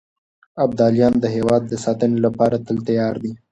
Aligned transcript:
ابداليان 0.63 1.13
د 1.19 1.25
هېواد 1.35 1.61
د 1.67 1.73
ساتنې 1.85 2.17
لپاره 2.25 2.57
تل 2.65 2.77
تيار 2.87 3.15
دي. 3.23 3.31